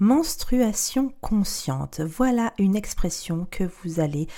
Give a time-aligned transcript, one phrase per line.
[0.00, 4.28] Menstruation consciente, voilà une expression que vous allez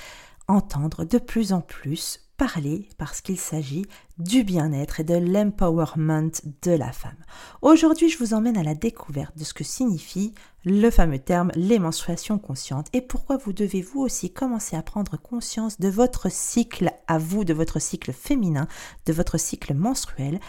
[0.49, 3.85] entendre de plus en plus parler parce qu'il s'agit
[4.17, 6.31] du bien-être et de l'empowerment
[6.63, 7.23] de la femme.
[7.61, 10.33] Aujourd'hui, je vous emmène à la découverte de ce que signifie
[10.65, 15.19] le fameux terme les menstruations conscientes et pourquoi vous devez vous aussi commencer à prendre
[15.19, 18.67] conscience de votre cycle à vous, de votre cycle féminin,
[19.05, 20.41] de votre cycle menstruel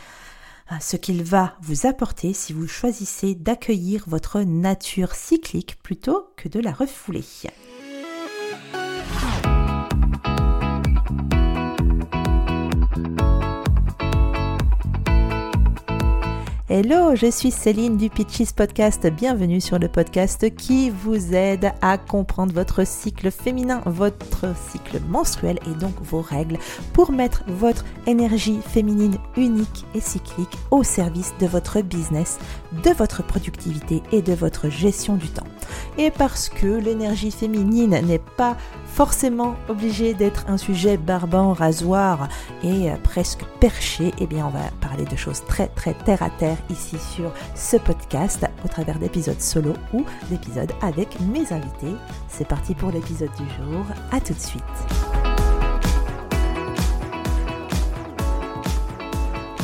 [0.80, 6.60] ce qu'il va vous apporter si vous choisissez d'accueillir votre nature cyclique plutôt que de
[6.60, 7.24] la refouler.
[16.74, 19.06] Hello, je suis Céline du Pitches Podcast.
[19.06, 25.60] Bienvenue sur le podcast qui vous aide à comprendre votre cycle féminin, votre cycle menstruel
[25.68, 26.57] et donc vos règles
[26.93, 32.39] pour mettre votre énergie féminine unique et cyclique au service de votre business,
[32.86, 35.50] de votre productivité et de votre gestion du temps.
[35.98, 42.28] Et parce que l'énergie féminine n'est pas forcément obligé d'être un sujet barbant, rasoir
[42.64, 46.30] et euh, presque perché, eh bien on va parler de choses très très terre à
[46.30, 51.95] terre ici sur ce podcast au travers d'épisodes solo ou d'épisodes avec mes invités.
[52.28, 55.11] C'est parti pour l'épisode du jour, à tout de suite.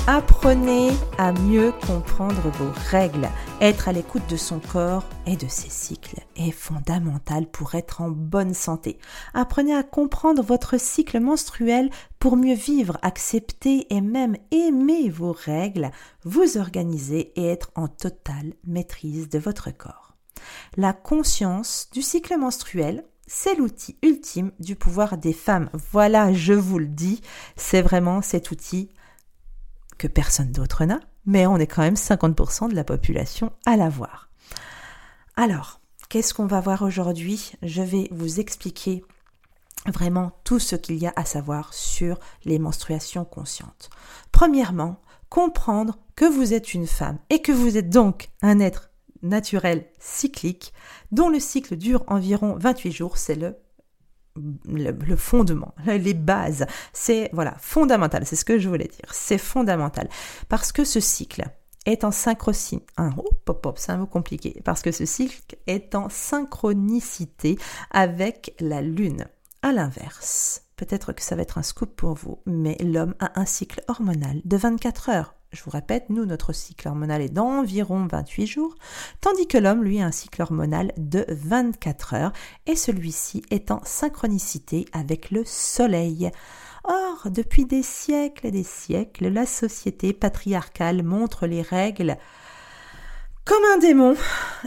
[0.09, 3.27] Apprenez à mieux comprendre vos règles.
[3.59, 8.09] Être à l'écoute de son corps et de ses cycles est fondamental pour être en
[8.09, 8.99] bonne santé.
[9.33, 15.91] Apprenez à comprendre votre cycle menstruel pour mieux vivre, accepter et même aimer vos règles,
[16.23, 20.15] vous organiser et être en totale maîtrise de votre corps.
[20.77, 25.69] La conscience du cycle menstruel c'est l'outil ultime du pouvoir des femmes.
[25.91, 27.21] Voilà, je vous le dis,
[27.57, 28.89] c'est vraiment cet outil
[29.97, 34.29] que personne d'autre n'a, mais on est quand même 50% de la population à l'avoir.
[35.35, 37.53] Alors, qu'est-ce qu'on va voir aujourd'hui?
[37.61, 39.03] Je vais vous expliquer
[39.85, 43.89] vraiment tout ce qu'il y a à savoir sur les menstruations conscientes.
[44.31, 48.89] Premièrement, comprendre que vous êtes une femme et que vous êtes donc un être
[49.21, 50.73] naturel cyclique
[51.11, 53.57] dont le cycle dure environ 28 jours, c'est le
[54.65, 56.65] le, fondement, les bases.
[56.93, 59.11] C'est voilà, fondamental, c'est ce que je voulais dire.
[59.11, 60.09] C'est fondamental
[60.49, 61.45] parce que ce cycle
[61.85, 62.85] est en synchronicité.
[62.97, 63.29] Hein, oh,
[63.75, 64.61] c'est un mot compliqué.
[64.63, 67.57] Parce que ce cycle est en synchronicité
[67.91, 69.25] avec la lune.
[69.63, 73.45] À l'inverse, peut-être que ça va être un scoop pour vous, mais l'homme a un
[73.45, 75.36] cycle hormonal de 24 heures.
[75.53, 78.75] Je vous répète, nous, notre cycle hormonal est d'environ 28 jours,
[79.21, 82.33] tandis que l'homme, lui, a un cycle hormonal de 24 heures,
[82.65, 86.31] et celui-ci est en synchronicité avec le Soleil.
[86.83, 92.17] Or, depuis des siècles et des siècles, la société patriarcale montre les règles
[93.45, 94.15] comme un démon.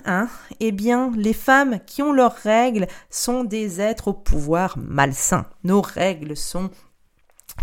[0.06, 0.28] Hein
[0.60, 5.44] eh bien, les femmes qui ont leurs règles sont des êtres au pouvoir malsain.
[5.62, 6.70] Nos règles sont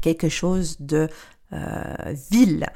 [0.01, 1.09] quelque chose de
[1.53, 2.67] euh, ville.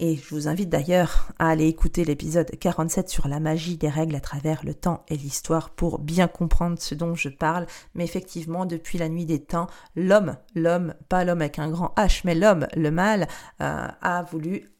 [0.00, 4.14] Et je vous invite d'ailleurs à aller écouter l'épisode 47 sur la magie des règles
[4.14, 7.66] à travers le temps et l'histoire pour bien comprendre ce dont je parle.
[7.94, 12.20] Mais effectivement, depuis la nuit des temps, l'homme, l'homme, pas l'homme avec un grand H,
[12.24, 13.26] mais l'homme, le mal,
[13.60, 14.70] euh, a voulu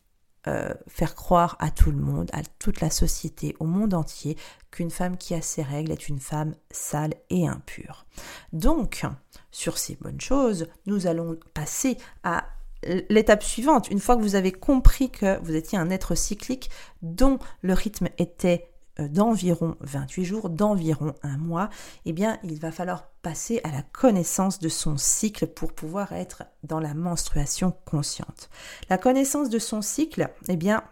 [0.47, 4.37] euh, faire croire à tout le monde, à toute la société, au monde entier,
[4.71, 8.07] qu'une femme qui a ses règles est une femme sale et impure.
[8.53, 9.05] Donc,
[9.51, 12.45] sur ces bonnes choses, nous allons passer à
[12.83, 16.71] l'étape suivante, une fois que vous avez compris que vous étiez un être cyclique
[17.03, 21.71] dont le rythme était euh, d'environ 28 jours, d'environ un mois,
[22.05, 26.45] eh bien, il va falloir passer à la connaissance de son cycle pour pouvoir être
[26.63, 28.51] dans la menstruation consciente.
[28.91, 30.83] La connaissance de son cycle, eh bien,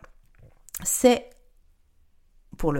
[0.84, 1.30] c'est
[2.56, 2.74] pour,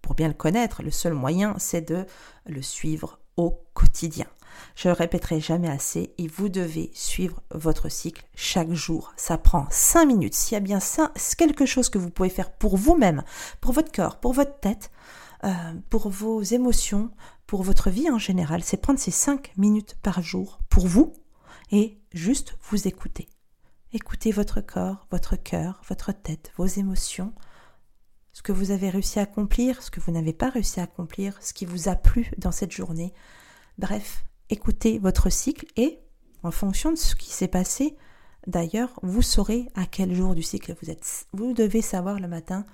[0.00, 2.06] pour bien le connaître, le seul moyen, c'est de
[2.46, 4.26] le suivre au quotidien.
[4.74, 9.12] Je le répéterai jamais assez et vous devez suivre votre cycle chaque jour.
[9.16, 10.34] Ça prend 5 minutes.
[10.34, 10.78] S'il y a bien
[11.36, 13.22] quelque chose que vous pouvez faire pour vous-même,
[13.60, 14.90] pour votre corps, pour votre tête,
[15.44, 15.50] euh,
[15.90, 17.10] pour vos émotions,
[17.46, 21.12] pour votre vie en général, c'est prendre ces 5 minutes par jour pour vous
[21.70, 23.28] et juste vous écouter.
[23.92, 27.32] Écoutez votre corps, votre cœur, votre tête, vos émotions,
[28.32, 31.38] ce que vous avez réussi à accomplir, ce que vous n'avez pas réussi à accomplir,
[31.40, 33.14] ce qui vous a plu dans cette journée.
[33.78, 35.98] Bref, écoutez votre cycle et,
[36.42, 37.96] en fonction de ce qui s'est passé,
[38.46, 41.26] d'ailleurs, vous saurez à quel jour du cycle vous êtes.
[41.32, 42.64] Vous devez savoir le matin,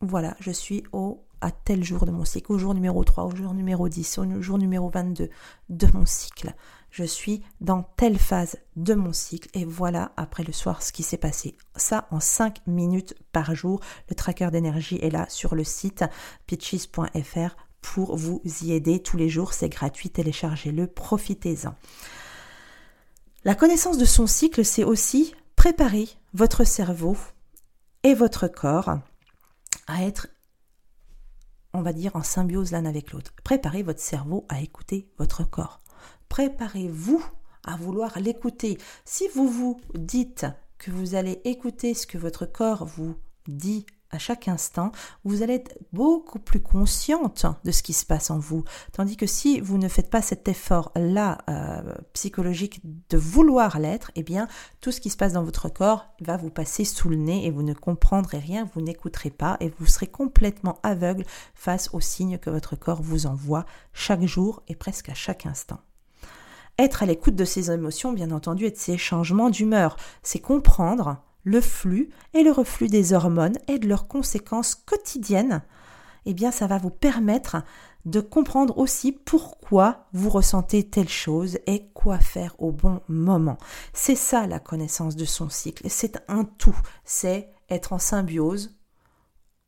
[0.00, 3.36] voilà, je suis au à tel jour de mon cycle, au jour numéro 3, au
[3.36, 5.28] jour numéro 10, au jour numéro 22
[5.68, 6.54] de mon cycle.
[6.90, 11.02] Je suis dans telle phase de mon cycle et voilà après le soir ce qui
[11.02, 11.54] s'est passé.
[11.76, 13.80] Ça en 5 minutes par jour.
[14.08, 16.04] Le tracker d'énergie est là sur le site
[16.46, 19.52] pitches.fr pour vous y aider tous les jours.
[19.52, 21.74] C'est gratuit, téléchargez-le, profitez-en.
[23.44, 27.16] La connaissance de son cycle, c'est aussi préparer votre cerveau
[28.02, 28.98] et votre corps
[29.86, 30.28] à être,
[31.74, 33.34] on va dire, en symbiose l'un avec l'autre.
[33.44, 35.80] Préparez votre cerveau à écouter votre corps.
[36.30, 37.22] Préparez-vous
[37.64, 38.78] à vouloir l'écouter.
[39.04, 40.46] Si vous vous dites
[40.78, 43.14] que vous allez écouter ce que votre corps vous
[43.46, 44.92] dit à chaque instant,
[45.24, 48.64] vous allez être beaucoup plus consciente de ce qui se passe en vous.
[48.92, 52.80] Tandis que si vous ne faites pas cet effort-là euh, psychologique
[53.10, 54.48] de vouloir l'être, eh bien,
[54.80, 57.50] tout ce qui se passe dans votre corps va vous passer sous le nez et
[57.50, 61.24] vous ne comprendrez rien, vous n'écouterez pas et vous serez complètement aveugle
[61.54, 65.80] face aux signes que votre corps vous envoie chaque jour et presque à chaque instant.
[66.78, 71.22] Être à l'écoute de ses émotions, bien entendu, et de ses changements d'humeur, c'est comprendre
[71.44, 75.62] le flux et le reflux des hormones et de leurs conséquences quotidiennes,
[76.26, 77.56] eh bien ça va vous permettre
[78.04, 83.56] de comprendre aussi pourquoi vous ressentez telle chose et quoi faire au bon moment.
[83.92, 88.76] C'est ça la connaissance de son cycle, c'est un tout, c'est être en symbiose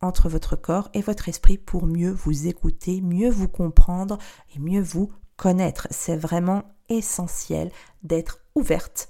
[0.03, 4.19] entre votre corps et votre esprit pour mieux vous écouter, mieux vous comprendre
[4.55, 5.89] et mieux vous connaître.
[5.91, 7.73] C'est vraiment essentiel
[8.03, 9.09] d'être ouverte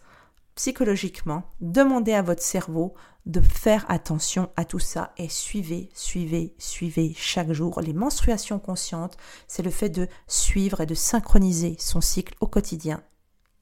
[0.56, 2.94] psychologiquement, demandez à votre cerveau
[3.26, 7.80] de faire attention à tout ça et suivez, suivez, suivez chaque jour.
[7.80, 9.16] Les menstruations conscientes,
[9.48, 13.02] c'est le fait de suivre et de synchroniser son cycle au quotidien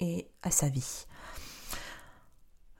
[0.00, 1.06] et à sa vie.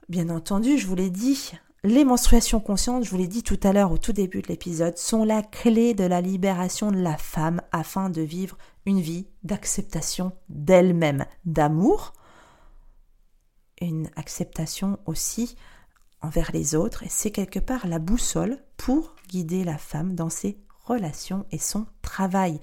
[0.07, 1.51] Bien entendu, je vous l'ai dit,
[1.83, 4.97] les menstruations conscientes, je vous l'ai dit tout à l'heure au tout début de l'épisode,
[4.97, 10.31] sont la clé de la libération de la femme afin de vivre une vie d'acceptation
[10.49, 12.13] d'elle-même, d'amour,
[13.81, 15.55] une acceptation aussi
[16.21, 21.45] envers les autres c'est quelque part la boussole pour guider la femme dans ses relations
[21.51, 22.59] et son travail.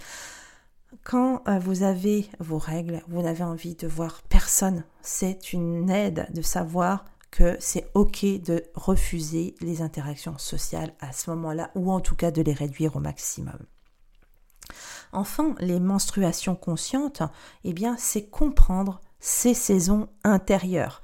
[1.05, 4.85] Quand euh, vous avez vos règles, vous n'avez envie de voir personne.
[5.00, 11.31] C'est une aide de savoir que c'est ok de refuser les interactions sociales à ce
[11.31, 13.58] moment-là ou en tout cas de les réduire au maximum.
[15.12, 17.23] Enfin, les menstruations conscientes,
[17.65, 21.01] eh bien, c'est comprendre ces saisons intérieures.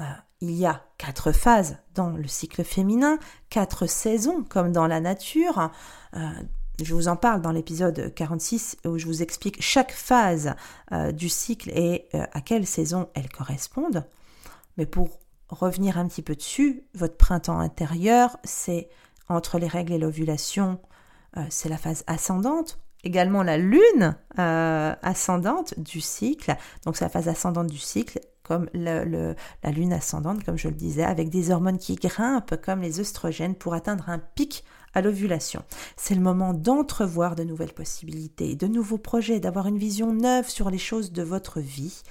[0.00, 0.04] Euh,
[0.40, 3.18] il y a quatre phases dans le cycle féminin,
[3.50, 5.70] quatre saisons comme dans la nature.
[6.14, 6.30] Euh,
[6.82, 10.54] je vous en parle dans l'épisode 46 où je vous explique chaque phase
[10.92, 14.06] euh, du cycle et à quelle saison elles correspondent.
[14.76, 15.18] Mais pour
[15.48, 18.88] revenir un petit peu dessus, votre printemps intérieur, c'est
[19.28, 20.80] entre les règles et l'ovulation,
[21.50, 27.28] c'est la phase ascendante également la lune euh, ascendante du cycle, donc c'est la phase
[27.28, 31.96] ascendante du cycle, comme la lune ascendante, comme je le disais, avec des hormones qui
[31.96, 34.64] grimpent comme les œstrogènes pour atteindre un pic
[34.94, 35.62] à l'ovulation.
[35.96, 40.70] C'est le moment d'entrevoir de nouvelles possibilités, de nouveaux projets, d'avoir une vision neuve sur
[40.70, 42.02] les choses de votre vie.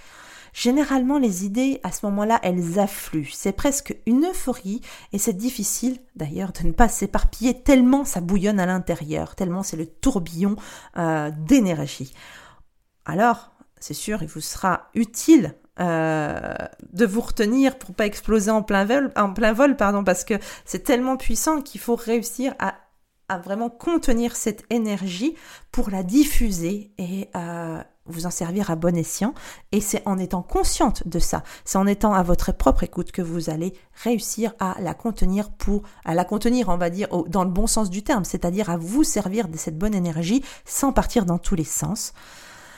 [0.57, 3.29] Généralement, les idées, à ce moment-là, elles affluent.
[3.31, 4.81] C'est presque une euphorie
[5.13, 9.77] et c'est difficile d'ailleurs de ne pas s'éparpiller tellement ça bouillonne à l'intérieur, tellement c'est
[9.77, 10.55] le tourbillon
[10.97, 12.11] euh, d'énergie.
[13.05, 16.55] Alors, c'est sûr, il vous sera utile euh,
[16.91, 21.61] de vous retenir pour pas exploser en plein vol, pardon, parce que c'est tellement puissant
[21.61, 22.73] qu'il faut réussir à,
[23.29, 25.35] à, vraiment contenir cette énergie
[25.71, 29.33] pour la diffuser et euh, vous en servir à bon escient.
[29.71, 33.21] Et c'est en étant consciente de ça, c'est en étant à votre propre écoute que
[33.21, 33.73] vous allez
[34.03, 37.89] réussir à la contenir pour, à la contenir, on va dire, dans le bon sens
[37.89, 41.63] du terme, c'est-à-dire à vous servir de cette bonne énergie sans partir dans tous les
[41.63, 42.13] sens.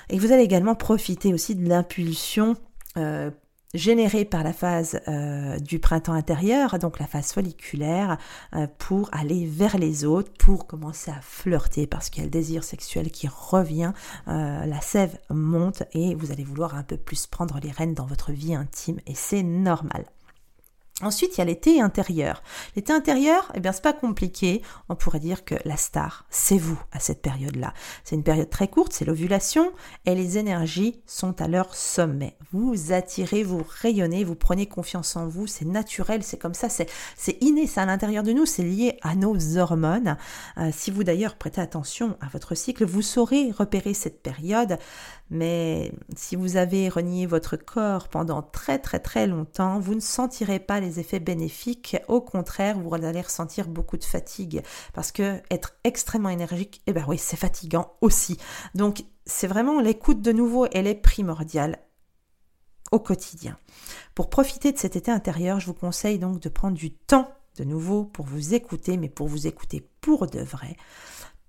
[0.10, 2.56] Et vous allez également profiter aussi de l'impulsion
[2.98, 3.30] euh,
[3.74, 8.18] générée par la phase euh, du printemps intérieur, donc la phase folliculaire,
[8.56, 12.32] euh, pour aller vers les autres, pour commencer à flirter, parce qu'il y a le
[12.32, 13.94] désir sexuel qui revient,
[14.28, 18.06] euh, la sève monte et vous allez vouloir un peu plus prendre les rênes dans
[18.06, 20.06] votre vie intime, et c'est normal.
[21.02, 22.44] Ensuite, il y a l'été intérieur.
[22.76, 24.62] L'été intérieur, eh bien, c'est pas compliqué.
[24.90, 27.74] On pourrait dire que la star, c'est vous à cette période-là.
[28.04, 29.72] C'est une période très courte, c'est l'ovulation,
[30.06, 32.36] et les énergies sont à leur sommet.
[32.52, 36.90] Vous attirez, vous rayonnez, vous prenez confiance en vous, c'est naturel, c'est comme ça, c'est,
[37.16, 40.18] c'est inné, c'est à l'intérieur de nous, c'est lié à nos hormones.
[40.58, 44.78] Euh, si vous d'ailleurs prêtez attention à votre cycle, vous saurez repérer cette période.
[45.30, 50.60] Mais si vous avez renié votre corps pendant très très très longtemps, vous ne sentirez
[50.60, 51.98] pas les effets bénéfiques.
[52.08, 57.06] Au contraire, vous allez ressentir beaucoup de fatigue parce que être extrêmement énergique, eh ben
[57.08, 58.38] oui, c'est fatigant aussi.
[58.74, 61.78] Donc, c'est vraiment l'écoute de nouveau, elle est primordiale
[62.92, 63.58] au quotidien.
[64.16, 67.64] Pour profiter de cet été intérieur, je vous conseille donc de prendre du temps de
[67.64, 70.76] nouveau pour vous écouter, mais pour vous écouter pour de vrai.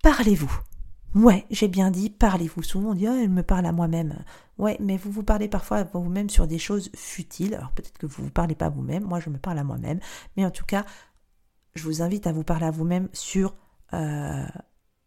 [0.03, 0.70] Parlez-vous.
[1.15, 2.63] Ouais, j'ai bien dit, parlez-vous.
[2.63, 4.25] Souvent on dit, oh, elle me parle à moi-même.
[4.59, 7.55] Ouais, mais vous vous parlez parfois à vous-même sur des choses futiles.
[7.55, 9.05] Alors peut-être que vous ne vous parlez pas vous-même.
[9.05, 10.01] Moi, je me parle à moi-même.
[10.37, 10.85] Mais en tout cas,
[11.75, 13.55] je vous invite à vous parler à vous-même sur
[13.93, 14.47] euh,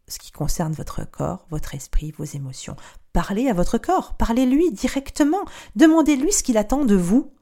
[0.08, 2.76] ce qui concerne votre corps, votre esprit, vos émotions.
[3.12, 5.44] Parlez à votre corps, parlez-lui directement,
[5.76, 7.32] demandez-lui ce qu'il attend de vous,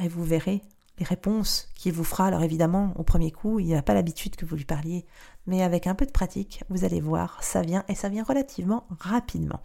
[0.00, 0.62] et vous verrez
[1.02, 2.26] les réponses qu'il vous fera.
[2.26, 5.04] Alors évidemment, au premier coup, il n'a pas l'habitude que vous lui parliez,
[5.46, 8.86] mais avec un peu de pratique, vous allez voir, ça vient, et ça vient relativement
[9.00, 9.60] rapidement.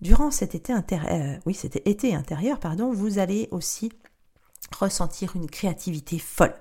[0.00, 3.90] Durant cet été, euh, oui, cet été intérieur, pardon, vous allez aussi
[4.72, 6.54] ressentir une créativité folle,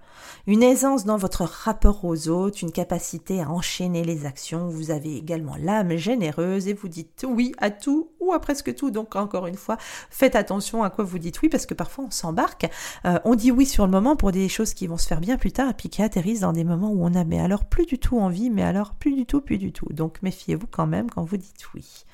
[0.47, 4.67] une aisance dans votre rapport aux autres, une capacité à enchaîner les actions.
[4.67, 8.91] Vous avez également l'âme généreuse et vous dites oui à tout ou à presque tout.
[8.91, 9.77] Donc encore une fois,
[10.09, 12.69] faites attention à quoi vous dites oui parce que parfois on s'embarque.
[13.05, 15.37] Euh, on dit oui sur le moment pour des choses qui vont se faire bien
[15.37, 17.85] plus tard et puis qui atterrissent dans des moments où on a mais alors plus
[17.85, 19.91] du tout envie, mais alors plus du tout, plus du tout.
[19.91, 22.05] Donc méfiez-vous quand même quand vous dites oui.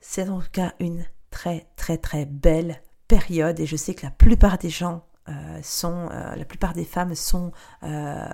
[0.00, 4.12] C'est en tout cas une très très très belle période et je sais que la
[4.12, 8.28] plupart des gens euh, sont, euh, la plupart des femmes sont euh,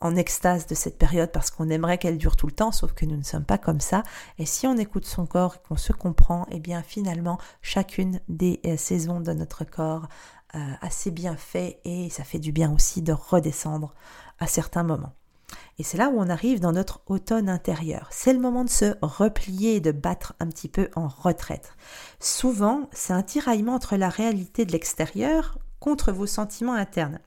[0.00, 3.04] en extase de cette période parce qu'on aimerait qu'elle dure tout le temps, sauf que
[3.06, 4.02] nous ne sommes pas comme ça.
[4.38, 8.20] Et si on écoute son corps et qu'on se comprend, et eh bien finalement, chacune
[8.28, 10.08] des saisons de notre corps
[10.52, 13.94] a ses bienfaits et ça fait du bien aussi de redescendre
[14.38, 15.12] à certains moments.
[15.78, 18.08] Et c'est là où on arrive dans notre automne intérieur.
[18.10, 21.74] C'est le moment de se replier de battre un petit peu en retraite.
[22.18, 27.20] Souvent, c'est un tiraillement entre la réalité de l'extérieur contre vos sentiments internes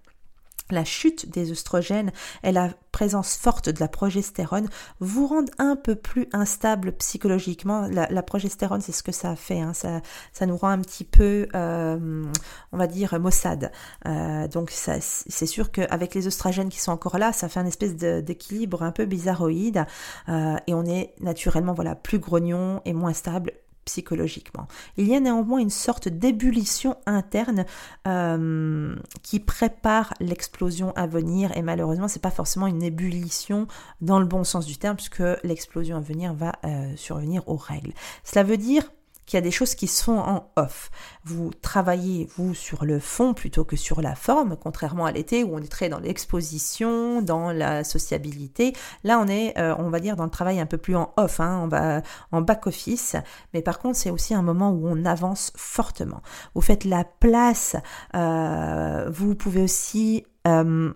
[0.72, 2.12] la chute des oestrogènes
[2.44, 4.68] et la présence forte de la progestérone
[5.00, 7.88] vous rendent un peu plus instable psychologiquement.
[7.88, 9.62] La, progestérone, c'est ce que ça fait.
[9.62, 9.74] Hein.
[9.74, 10.02] Ça,
[10.34, 12.26] ça, nous rend un petit peu, euh,
[12.72, 13.72] on va dire, maussade.
[14.08, 17.96] Euh, donc, c'est sûr qu'avec les oestrogènes qui sont encore là, ça fait un espèce
[17.96, 19.86] d'équilibre un peu bizarroïde.
[20.28, 23.54] Euh, et on est naturellement voilà plus grognon et moins stable
[23.86, 24.68] psychologiquement.
[24.98, 27.66] Il y a néanmoins une sorte d'ébullition interne
[28.08, 33.68] euh, qui prépare l'explosion à venir et malheureusement c'est pas forcément une ébullition
[34.02, 37.94] dans le bon sens du terme puisque l'explosion à venir va euh, survenir aux règles.
[38.24, 38.84] Cela veut dire
[39.30, 40.90] qu'il y a des choses qui sont en off.
[41.24, 45.56] Vous travaillez, vous, sur le fond plutôt que sur la forme, contrairement à l'été où
[45.56, 48.74] on est très dans l'exposition, dans la sociabilité.
[49.04, 51.40] Là, on est, euh, on va dire, dans le travail un peu plus en off,
[51.40, 53.16] hein, on va en back-office.
[53.54, 56.24] Mais par contre, c'est aussi un moment où on avance fortement.
[56.56, 57.76] Vous faites la place,
[58.16, 60.26] euh, vous pouvez aussi...
[60.48, 60.92] Euh,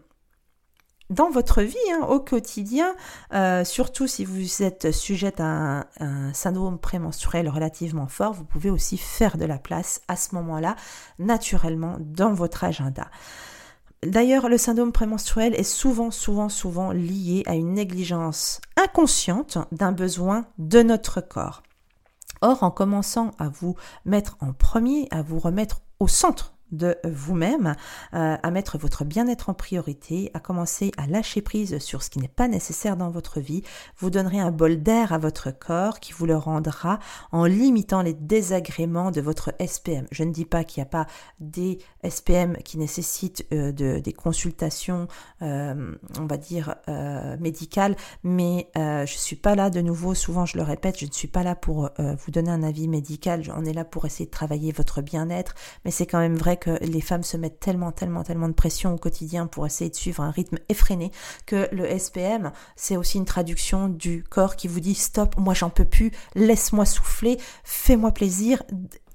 [1.13, 2.95] dans votre vie, hein, au quotidien,
[3.33, 8.97] euh, surtout si vous êtes sujette à un, syndrome prémenstruel relativement fort, vous pouvez aussi
[8.97, 10.75] faire de la place à ce moment-là,
[11.19, 13.09] naturellement, dans votre agenda.
[14.03, 20.45] D'ailleurs, le syndrome prémenstruel est souvent, souvent, souvent lié à une négligence inconsciente d'un besoin
[20.57, 21.63] de notre corps.
[22.41, 27.75] Or, en commençant à vous mettre en premier, à vous remettre au centre de vous-même,
[28.13, 32.19] euh, à mettre votre bien-être en priorité, à commencer à lâcher prise sur ce qui
[32.19, 33.63] n'est pas nécessaire dans votre vie.
[33.97, 36.99] Vous donnerez un bol d'air à votre corps qui vous le rendra
[37.31, 40.07] en limitant les désagréments de votre SPM.
[40.11, 41.07] Je ne dis pas qu'il n'y a pas
[41.39, 45.07] des SPM qui nécessitent euh, de, des consultations,
[45.41, 46.75] euh, on va dire,
[47.39, 51.27] médicales, mais je suis pas là de nouveau, souvent je le répète, je ne suis
[51.27, 54.71] pas là pour vous donner un avis médical, on est là pour essayer de travailler
[54.71, 55.53] votre bien-être,
[55.85, 58.97] mais c'est quand même vrai les femmes se mettent tellement, tellement, tellement de pression au
[58.97, 61.11] quotidien pour essayer de suivre un rythme effréné
[61.45, 65.69] que le SPM, c'est aussi une traduction du corps qui vous dit stop, moi j'en
[65.69, 68.63] peux plus, laisse-moi souffler, fais-moi plaisir,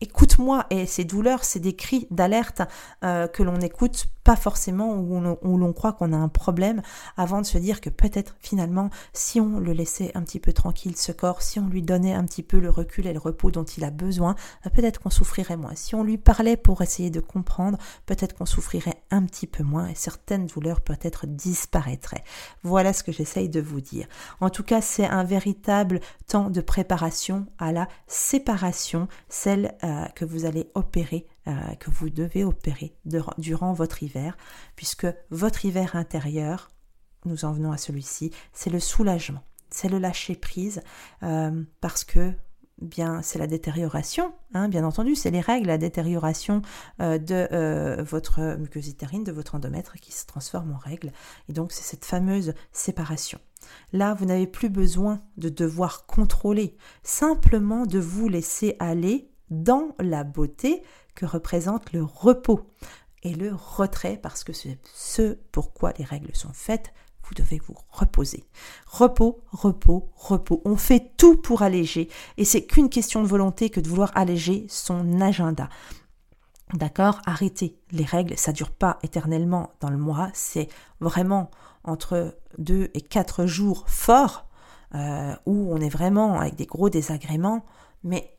[0.01, 0.67] écoute-moi.
[0.71, 2.63] Et ces douleurs, c'est des cris d'alerte
[3.05, 6.83] euh, que l'on écoute pas forcément où l'on croit qu'on a un problème
[7.17, 10.97] avant de se dire que peut-être finalement, si on le laissait un petit peu tranquille,
[10.97, 13.65] ce corps, si on lui donnait un petit peu le recul et le repos dont
[13.65, 14.35] il a besoin,
[14.67, 15.75] euh, peut-être qu'on souffrirait moins.
[15.77, 19.87] Si on lui parlait pour essayer de comprendre, peut-être qu'on souffrirait un petit peu moins
[19.87, 22.25] et certaines douleurs peut-être disparaîtraient.
[22.63, 24.09] Voilà ce que j'essaye de vous dire.
[24.43, 30.25] En tout cas, c'est un véritable temps de préparation à la séparation, celle euh, que
[30.25, 34.37] vous allez opérer, euh, que vous devez opérer durant votre hiver,
[34.77, 36.71] puisque votre hiver intérieur,
[37.25, 40.83] nous en venons à celui-ci, c'est le soulagement, c'est le lâcher prise,
[41.23, 42.33] euh, parce que
[42.81, 46.63] bien c'est la détérioration, hein, bien entendu, c'est les règles, la détérioration
[47.01, 51.13] euh, de euh, votre muqueuse utérine, de votre endomètre qui se transforme en règles.
[51.49, 53.41] Et donc c'est cette fameuse séparation.
[53.93, 60.25] Là, vous n'avez plus besoin de devoir contrôler, simplement de vous laisser aller dans la
[60.25, 60.83] beauté
[61.15, 62.61] que représente le repos
[63.23, 66.93] et le retrait, parce que c'est ce pourquoi les règles sont faites,
[67.25, 68.45] vous devez vous reposer.
[68.87, 70.63] Repos, repos, repos.
[70.65, 74.67] On fait tout pour alléger et c'est qu'une question de volonté que de vouloir alléger
[74.69, 75.69] son agenda.
[76.75, 77.21] D'accord?
[77.27, 77.79] Arrêtez.
[77.91, 80.69] Les règles, ça dure pas éternellement dans le mois, c'est
[81.01, 81.51] vraiment
[81.85, 84.47] entre deux et quatre jours forts
[84.95, 87.65] euh, où on est vraiment avec des gros désagréments,
[88.05, 88.38] mais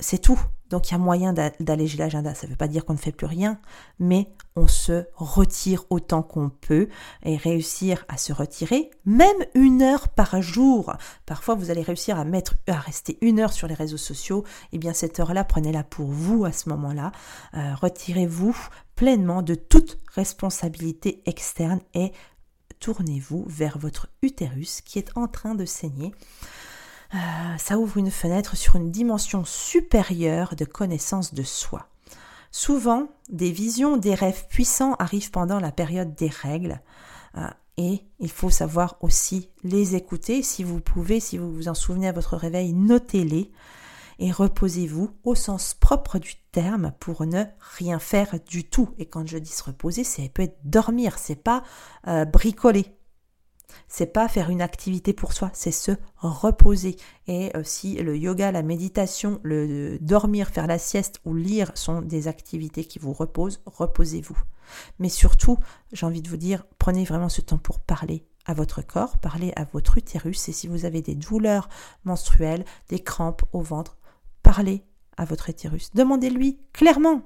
[0.00, 0.40] c'est tout.
[0.70, 2.34] Donc il y a moyen d'alléger l'agenda.
[2.34, 3.58] Ça ne veut pas dire qu'on ne fait plus rien,
[3.98, 6.88] mais on se retire autant qu'on peut
[7.24, 10.94] et réussir à se retirer, même une heure par jour.
[11.26, 12.24] Parfois vous allez réussir à
[12.78, 14.44] rester une heure sur les réseaux sociaux.
[14.72, 17.10] Eh bien cette heure-là, prenez-la pour vous à ce moment-là.
[17.54, 18.56] Euh, retirez-vous
[18.94, 22.12] pleinement de toute responsabilité externe et
[22.78, 26.12] tournez-vous vers votre utérus qui est en train de saigner.
[27.14, 27.18] Euh,
[27.58, 31.88] ça ouvre une fenêtre sur une dimension supérieure de connaissance de soi.
[32.52, 36.80] Souvent, des visions, des rêves puissants arrivent pendant la période des règles.
[37.36, 40.42] Euh, et il faut savoir aussi les écouter.
[40.42, 43.50] Si vous pouvez, si vous vous en souvenez à votre réveil, notez-les
[44.20, 47.44] et reposez-vous au sens propre du terme pour ne
[47.76, 48.90] rien faire du tout.
[48.98, 51.64] Et quand je dis se reposer, c'est peut être dormir, c'est pas
[52.06, 52.86] euh, bricoler.
[53.88, 56.96] C'est pas faire une activité pour soi, c'est se reposer.
[57.26, 62.02] Et euh, si le yoga, la méditation, le dormir, faire la sieste ou lire sont
[62.02, 64.38] des activités qui vous reposent, reposez-vous.
[64.98, 65.58] Mais surtout,
[65.92, 69.52] j'ai envie de vous dire, prenez vraiment ce temps pour parler à votre corps, parler
[69.56, 70.48] à votre utérus.
[70.48, 71.68] Et si vous avez des douleurs
[72.04, 73.98] menstruelles, des crampes au ventre,
[74.42, 74.84] parlez
[75.16, 75.90] à votre utérus.
[75.94, 77.22] Demandez-lui clairement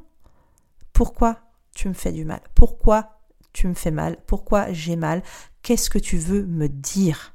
[0.93, 1.39] pourquoi
[1.75, 3.21] tu me fais du mal, pourquoi
[3.53, 5.23] tu me fais mal, pourquoi j'ai mal,
[5.65, 7.35] qu'est-ce que tu veux me dire?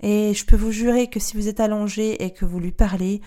[0.00, 3.22] Et je peux vous jurer que si vous êtes allongé et que vous lui parlez,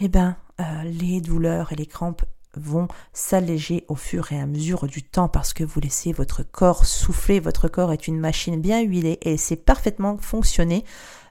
[0.00, 2.24] eh ben, euh, les douleurs et les crampes
[2.54, 6.84] vont s'alléger au fur et à mesure du temps parce que vous laissez votre corps
[6.84, 7.40] souffler.
[7.40, 10.84] Votre corps est une machine bien huilée et c'est parfaitement fonctionner.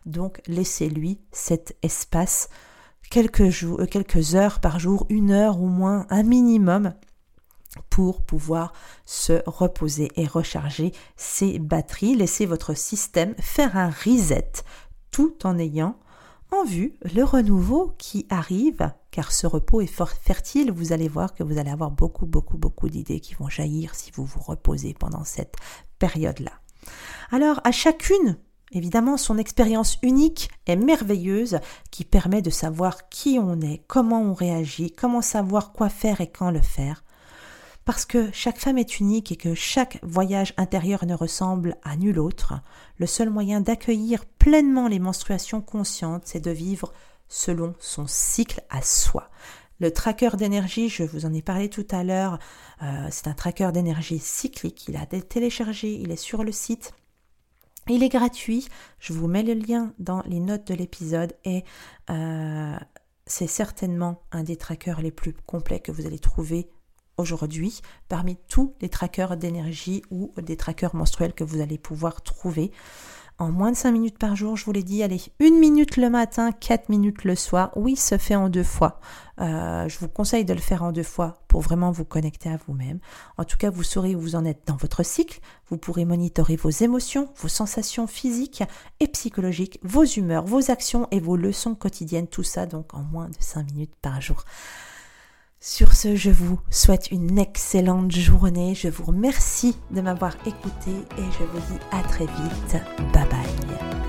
[0.05, 2.49] Donc laissez-lui cet espace
[3.11, 6.93] quelques jours, euh, quelques heures par jour, une heure au moins, un minimum
[7.89, 8.73] pour pouvoir
[9.05, 12.15] se reposer et recharger ses batteries.
[12.15, 14.51] Laissez votre système faire un reset
[15.11, 15.97] tout en ayant
[16.51, 20.71] en vue le renouveau qui arrive, car ce repos est fort fertile.
[20.71, 24.11] Vous allez voir que vous allez avoir beaucoup, beaucoup, beaucoup d'idées qui vont jaillir si
[24.11, 25.55] vous vous reposez pendant cette
[25.99, 26.51] période-là.
[27.31, 28.37] Alors, à chacune,
[28.71, 31.59] évidemment, son expérience unique et merveilleuse
[31.91, 36.31] qui permet de savoir qui on est, comment on réagit, comment savoir quoi faire et
[36.31, 37.03] quand le faire
[37.87, 42.19] parce que chaque femme est unique et que chaque voyage intérieur ne ressemble à nul
[42.19, 42.55] autre,
[42.97, 46.91] le seul moyen d'accueillir pleinement les menstruations conscientes, c'est de vivre
[47.29, 49.29] selon son cycle à soi.
[49.79, 52.39] Le tracker d'énergie, je vous en ai parlé tout à l'heure,
[52.83, 56.91] euh, c'est un tracker d'énergie cyclique, il a téléchargé, il est sur le site.
[57.87, 58.67] Il est gratuit,
[58.99, 61.63] je vous mets le lien dans les notes de l'épisode et
[62.09, 62.75] euh,
[63.25, 66.69] c'est certainement un des trackers les plus complets que vous allez trouver
[67.17, 72.71] aujourd'hui parmi tous les trackers d'énergie ou des trackers menstruels que vous allez pouvoir trouver.
[73.39, 76.09] En moins de 5 minutes par jour, je vous l'ai dit, allez, une minute le
[76.09, 77.71] matin, 4 minutes le soir.
[77.75, 78.99] Oui, se fait en deux fois.
[79.39, 82.57] Euh, je vous conseille de le faire en deux fois pour vraiment vous connecter à
[82.65, 82.97] vous-même.
[83.37, 85.39] En tout cas, vous saurez où vous en êtes dans votre cycle.
[85.69, 88.63] Vous pourrez monitorer vos émotions, vos sensations physiques
[88.99, 92.27] et psychologiques, vos humeurs, vos actions et vos leçons quotidiennes.
[92.27, 94.45] Tout ça donc en moins de 5 minutes par jour.
[95.59, 98.75] Sur ce, je vous souhaite une excellente journée.
[98.75, 102.77] Je vous remercie de m'avoir écouté et je vous dis à très vite.
[103.11, 104.06] Bye bye.